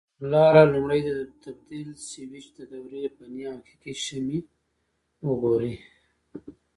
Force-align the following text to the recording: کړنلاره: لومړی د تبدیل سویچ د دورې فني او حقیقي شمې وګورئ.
کړنلاره: 0.19 0.63
لومړی 0.73 0.99
د 1.09 1.11
تبدیل 1.43 1.89
سویچ 2.09 2.45
د 2.57 2.59
دورې 2.71 3.03
فني 3.15 3.43
او 3.51 3.57
حقیقي 3.69 3.93
شمې 4.05 4.39
وګورئ. 5.27 5.75